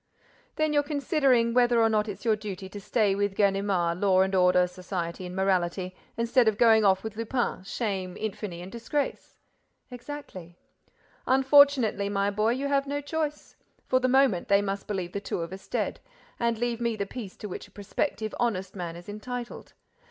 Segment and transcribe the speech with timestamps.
[0.55, 4.65] "Then you're considering whether it's not your duty to stay with Ganimard, law and order,
[4.65, 9.37] society and morality, instead of going off with Lupin, shame, infamy and disgrace."
[9.91, 10.57] "Exactly."
[11.27, 13.55] "Unfortunately, my boy, you have no choice.
[13.85, 17.37] For the moment, they must believe the two of us dead—and leave me the peace
[17.37, 19.73] to which a prospective honest man is entitled.